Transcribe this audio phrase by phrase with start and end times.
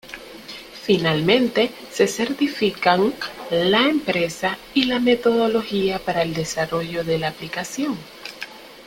[0.83, 3.13] Finalmente se certifican
[3.51, 7.95] la empresa, y la metodología para el desarrollo de la aplicación.